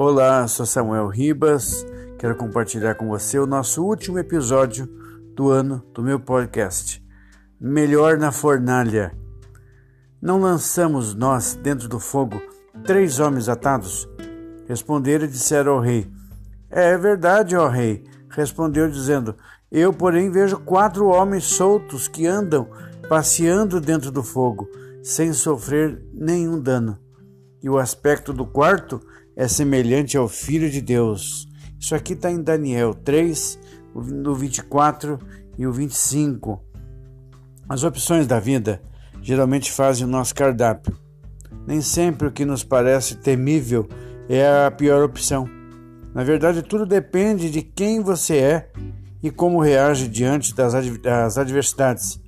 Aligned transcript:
Olá, 0.00 0.46
sou 0.46 0.64
Samuel 0.64 1.08
Ribas. 1.08 1.84
Quero 2.20 2.36
compartilhar 2.36 2.94
com 2.94 3.08
você 3.08 3.36
o 3.36 3.48
nosso 3.48 3.84
último 3.84 4.16
episódio 4.16 4.86
do 5.34 5.50
ano 5.50 5.84
do 5.92 6.04
meu 6.04 6.20
podcast. 6.20 7.04
Melhor 7.60 8.16
na 8.16 8.30
fornalha. 8.30 9.12
Não 10.22 10.40
lançamos 10.40 11.16
nós 11.16 11.56
dentro 11.56 11.88
do 11.88 11.98
fogo 11.98 12.40
três 12.84 13.18
homens 13.18 13.48
atados? 13.48 14.08
Responderam 14.68 15.24
e 15.24 15.28
disseram 15.28 15.72
ao 15.72 15.80
rei: 15.80 16.08
É 16.70 16.96
verdade, 16.96 17.56
ó 17.56 17.66
rei. 17.66 18.04
Respondeu 18.30 18.88
dizendo: 18.88 19.34
Eu, 19.68 19.92
porém, 19.92 20.30
vejo 20.30 20.60
quatro 20.60 21.08
homens 21.08 21.42
soltos 21.42 22.06
que 22.06 22.24
andam 22.24 22.68
passeando 23.08 23.80
dentro 23.80 24.12
do 24.12 24.22
fogo, 24.22 24.70
sem 25.02 25.32
sofrer 25.32 26.00
nenhum 26.14 26.60
dano. 26.60 26.96
E 27.60 27.68
o 27.68 27.76
aspecto 27.76 28.32
do 28.32 28.46
quarto 28.46 29.00
é 29.38 29.46
semelhante 29.46 30.16
ao 30.16 30.26
Filho 30.26 30.68
de 30.68 30.80
Deus. 30.80 31.48
Isso 31.78 31.94
aqui 31.94 32.14
está 32.14 32.28
em 32.28 32.42
Daniel 32.42 32.92
3, 32.92 33.56
no 33.94 34.34
24 34.34 35.16
e 35.56 35.64
o 35.64 35.72
25. 35.72 36.60
As 37.68 37.84
opções 37.84 38.26
da 38.26 38.40
vida 38.40 38.82
geralmente 39.22 39.70
fazem 39.70 40.04
o 40.04 40.10
nosso 40.10 40.34
cardápio. 40.34 40.98
Nem 41.64 41.80
sempre 41.80 42.26
o 42.26 42.32
que 42.32 42.44
nos 42.44 42.64
parece 42.64 43.14
temível 43.14 43.88
é 44.28 44.66
a 44.66 44.72
pior 44.72 45.04
opção. 45.04 45.48
Na 46.12 46.24
verdade, 46.24 46.60
tudo 46.60 46.84
depende 46.84 47.48
de 47.48 47.62
quem 47.62 48.02
você 48.02 48.38
é 48.38 48.72
e 49.22 49.30
como 49.30 49.60
reage 49.60 50.08
diante 50.08 50.52
das 50.52 51.38
adversidades. 51.38 52.20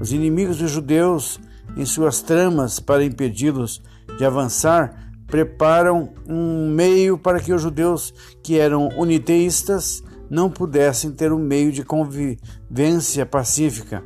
Os 0.00 0.14
inimigos 0.14 0.56
dos 0.56 0.70
judeus, 0.70 1.38
em 1.76 1.84
suas 1.84 2.22
tramas 2.22 2.80
para 2.80 3.04
impedi-los 3.04 3.82
de 4.16 4.24
avançar, 4.24 5.11
preparam 5.32 6.10
um 6.28 6.68
meio 6.68 7.16
para 7.16 7.40
que 7.40 7.54
os 7.54 7.62
judeus 7.62 8.12
que 8.42 8.58
eram 8.58 8.90
uniteístas 8.98 10.04
não 10.28 10.50
pudessem 10.50 11.10
ter 11.10 11.32
um 11.32 11.38
meio 11.38 11.72
de 11.72 11.82
convivência 11.82 13.24
pacífica. 13.24 14.04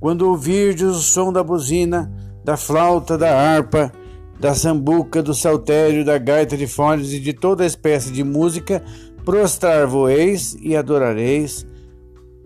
Quando 0.00 0.22
ouvirdes 0.22 0.88
o 0.88 1.00
som 1.00 1.32
da 1.32 1.44
buzina, 1.44 2.12
da 2.44 2.56
flauta, 2.56 3.16
da 3.16 3.30
harpa, 3.30 3.92
da 4.40 4.56
sambuca, 4.56 5.22
do 5.22 5.32
saltério, 5.32 6.04
da 6.04 6.18
gaita 6.18 6.56
de 6.56 6.66
fones 6.66 7.12
e 7.12 7.20
de 7.20 7.32
toda 7.32 7.64
espécie 7.64 8.10
de 8.10 8.24
música, 8.24 8.82
prostrar-vos-eis 9.24 10.56
e 10.60 10.74
adorareis 10.74 11.64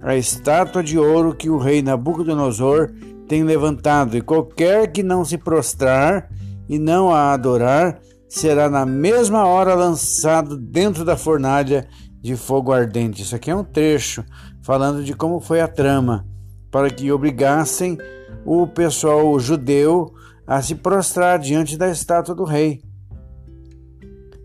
a 0.02 0.14
estátua 0.14 0.82
de 0.82 0.98
ouro 0.98 1.34
que 1.34 1.48
o 1.48 1.56
rei 1.56 1.80
Nabucodonosor 1.80 2.92
tem 3.26 3.44
levantado, 3.44 4.14
e 4.14 4.20
qualquer 4.20 4.92
que 4.92 5.02
não 5.02 5.24
se 5.24 5.38
prostrar 5.38 6.28
e 6.69 6.78
não 6.78 7.11
a 7.11 7.33
adorar, 7.33 8.00
será 8.28 8.69
na 8.69 8.84
mesma 8.84 9.47
hora 9.47 9.75
lançado 9.75 10.56
dentro 10.56 11.05
da 11.05 11.17
fornalha 11.17 11.89
de 12.20 12.36
fogo 12.36 12.72
ardente. 12.72 13.22
Isso 13.22 13.36
aqui 13.36 13.50
é 13.50 13.55
um 13.55 13.64
trecho 13.64 14.25
falando 14.62 15.05
de 15.05 15.14
como 15.14 15.41
foi 15.41 15.61
a 15.61 15.69
trama, 15.69 16.27
para 16.70 16.91
que 16.91 17.12
obrigassem 17.12 17.97
o 18.44 18.67
pessoal 18.67 19.39
judeu 19.39 20.12
a 20.47 20.61
se 20.61 20.75
prostrar 20.75 21.39
diante 21.39 21.77
da 21.77 21.89
estátua 21.89 22.34
do 22.34 22.44
rei. 22.44 22.81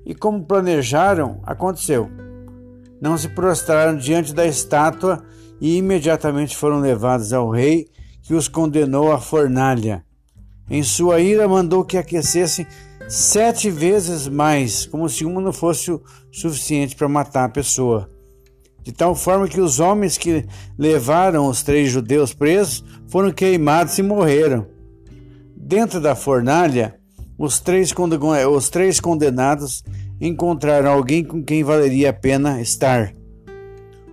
E 0.05 0.15
como 0.15 0.45
planejaram, 0.45 1.41
aconteceu. 1.43 2.09
Não 3.01 3.17
se 3.17 3.29
prostraram 3.29 3.97
diante 3.97 4.33
da 4.33 4.45
estátua 4.45 5.23
e 5.59 5.77
imediatamente 5.77 6.57
foram 6.57 6.79
levados 6.79 7.33
ao 7.33 7.49
rei, 7.49 7.87
que 8.23 8.33
os 8.33 8.47
condenou 8.47 9.11
à 9.11 9.19
fornalha. 9.19 10.03
Em 10.71 10.83
sua 10.83 11.19
ira, 11.19 11.49
mandou 11.49 11.83
que 11.83 11.97
aquecessem 11.97 12.65
sete 13.09 13.69
vezes 13.69 14.29
mais, 14.29 14.85
como 14.85 15.09
se 15.09 15.25
uma 15.25 15.41
não 15.41 15.51
fosse 15.51 15.91
o 15.91 16.01
suficiente 16.31 16.95
para 16.95 17.09
matar 17.09 17.43
a 17.43 17.49
pessoa. 17.49 18.09
De 18.81 18.93
tal 18.93 19.13
forma 19.13 19.49
que 19.49 19.59
os 19.59 19.81
homens 19.81 20.17
que 20.17 20.45
levaram 20.79 21.47
os 21.47 21.61
três 21.61 21.91
judeus 21.91 22.33
presos 22.33 22.85
foram 23.09 23.33
queimados 23.33 23.97
e 23.97 24.01
morreram. 24.01 24.65
Dentro 25.57 25.99
da 25.99 26.15
fornalha, 26.15 26.95
os 27.37 27.59
três, 27.59 27.93
os 28.49 28.69
três 28.69 28.97
condenados 29.01 29.83
encontraram 30.21 30.89
alguém 30.89 31.21
com 31.21 31.43
quem 31.43 31.65
valeria 31.65 32.11
a 32.11 32.13
pena 32.13 32.61
estar. 32.61 33.13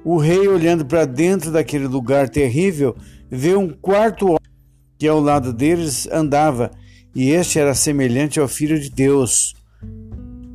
O 0.04 0.16
rei, 0.16 0.48
olhando 0.48 0.84
para 0.84 1.04
dentro 1.04 1.52
daquele 1.52 1.86
lugar 1.86 2.28
terrível, 2.28 2.96
vê 3.30 3.54
um 3.54 3.68
quarto 3.68 4.37
que 4.98 5.06
ao 5.06 5.20
lado 5.20 5.52
deles 5.52 6.08
andava, 6.10 6.70
e 7.14 7.30
este 7.30 7.58
era 7.58 7.74
semelhante 7.74 8.40
ao 8.40 8.48
Filho 8.48 8.78
de 8.78 8.90
Deus. 8.90 9.54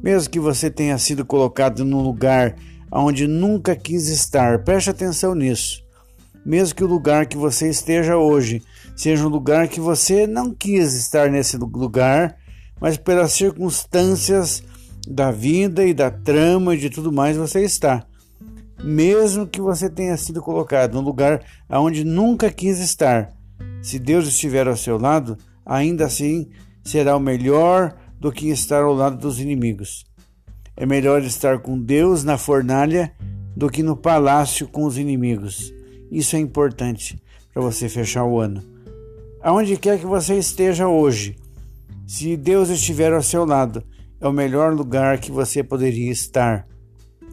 Mesmo 0.03 0.29
que 0.29 0.39
você 0.39 0.69
tenha 0.69 0.97
sido 0.97 1.25
colocado 1.25 1.85
num 1.85 2.01
lugar 2.01 2.55
onde 2.91 3.25
nunca 3.25 3.75
quis 3.75 4.07
estar, 4.07 4.63
preste 4.63 4.89
atenção 4.89 5.33
nisso. 5.33 5.81
Mesmo 6.45 6.75
que 6.75 6.83
o 6.83 6.87
lugar 6.87 7.25
que 7.25 7.37
você 7.37 7.69
esteja 7.69 8.17
hoje 8.17 8.61
seja 8.95 9.25
um 9.25 9.29
lugar 9.29 9.67
que 9.69 9.79
você 9.79 10.27
não 10.27 10.53
quis 10.53 10.93
estar 10.93 11.29
nesse 11.31 11.55
lugar, 11.57 12.35
mas 12.81 12.97
pelas 12.97 13.31
circunstâncias 13.31 14.61
da 15.07 15.31
vida 15.31 15.85
e 15.85 15.93
da 15.93 16.11
trama 16.11 16.75
e 16.75 16.79
de 16.79 16.89
tudo 16.89 17.11
mais 17.11 17.37
você 17.37 17.63
está. 17.63 18.05
Mesmo 18.83 19.47
que 19.47 19.61
você 19.61 19.89
tenha 19.89 20.17
sido 20.17 20.41
colocado 20.41 20.95
num 20.95 21.01
lugar 21.01 21.41
onde 21.69 22.03
nunca 22.03 22.51
quis 22.51 22.79
estar, 22.79 23.31
se 23.83 23.99
Deus 23.99 24.25
estiver 24.25 24.65
ao 24.65 24.77
seu 24.77 24.97
lado, 24.97 25.37
ainda 25.65 26.05
assim 26.05 26.49
será 26.85 27.17
o 27.17 27.19
melhor 27.19 27.93
do 28.17 28.31
que 28.31 28.49
estar 28.49 28.81
ao 28.81 28.93
lado 28.93 29.17
dos 29.17 29.41
inimigos. 29.41 30.05
É 30.77 30.85
melhor 30.85 31.21
estar 31.21 31.59
com 31.59 31.77
Deus 31.77 32.23
na 32.23 32.37
fornalha 32.37 33.13
do 33.55 33.69
que 33.69 33.83
no 33.83 33.97
palácio 33.97 34.69
com 34.69 34.85
os 34.85 34.97
inimigos. 34.97 35.73
Isso 36.09 36.37
é 36.37 36.39
importante 36.39 37.21
para 37.53 37.61
você 37.61 37.89
fechar 37.89 38.23
o 38.23 38.39
ano. 38.39 38.63
Aonde 39.41 39.75
quer 39.75 39.99
que 39.99 40.05
você 40.05 40.37
esteja 40.37 40.87
hoje, 40.87 41.35
se 42.07 42.37
Deus 42.37 42.69
estiver 42.69 43.11
ao 43.11 43.21
seu 43.21 43.43
lado, 43.43 43.83
é 44.21 44.27
o 44.27 44.31
melhor 44.31 44.73
lugar 44.73 45.19
que 45.19 45.29
você 45.29 45.61
poderia 45.61 46.09
estar. 46.09 46.65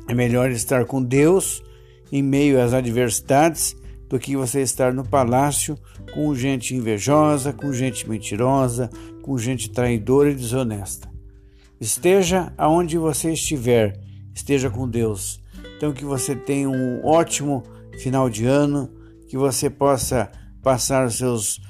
É 0.08 0.14
melhor 0.14 0.50
estar 0.50 0.84
com 0.84 1.00
Deus 1.00 1.62
em 2.10 2.24
meio 2.24 2.60
às 2.60 2.74
adversidades 2.74 3.76
do 4.10 4.19
que 4.19 4.37
você 4.37 4.60
estar 4.60 4.93
no 4.93 5.04
palácio 5.04 5.78
com 6.12 6.34
gente 6.34 6.75
invejosa, 6.75 7.53
com 7.53 7.72
gente 7.72 8.06
mentirosa, 8.10 8.91
com 9.22 9.38
gente 9.38 9.71
traidora 9.71 10.32
e 10.32 10.34
desonesta. 10.34 11.09
Esteja 11.81 12.53
aonde 12.59 12.98
você 12.98 13.32
estiver, 13.32 13.98
esteja 14.34 14.69
com 14.69 14.88
Deus. 14.88 15.41
Então 15.76 15.93
que 15.93 16.04
você 16.04 16.34
tenha 16.34 16.69
um 16.69 17.06
ótimo 17.06 17.62
final 18.00 18.28
de 18.28 18.44
ano, 18.44 18.91
que 19.28 19.37
você 19.37 19.71
possa 19.71 20.28
passar 20.60 21.06
os 21.06 21.16
seus 21.16 21.60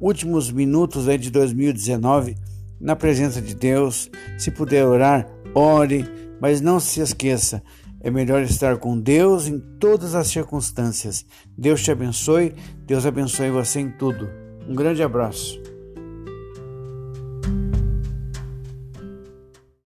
últimos 0.00 0.50
minutos 0.50 1.06
aí 1.06 1.18
de 1.18 1.30
2019 1.30 2.34
na 2.80 2.96
presença 2.96 3.42
de 3.42 3.54
Deus. 3.54 4.10
Se 4.38 4.50
puder 4.50 4.86
orar, 4.86 5.28
ore, 5.54 6.06
mas 6.40 6.62
não 6.62 6.80
se 6.80 7.00
esqueça, 7.00 7.62
é 8.00 8.10
melhor 8.10 8.42
estar 8.42 8.78
com 8.78 8.98
Deus 8.98 9.46
em 9.46 9.58
todas 9.78 10.14
as 10.14 10.28
circunstâncias. 10.28 11.24
Deus 11.56 11.82
te 11.82 11.90
abençoe, 11.90 12.54
Deus 12.86 13.06
abençoe 13.06 13.50
você 13.50 13.80
em 13.80 13.90
tudo. 13.90 14.28
Um 14.68 14.74
grande 14.74 15.02
abraço. 15.02 15.69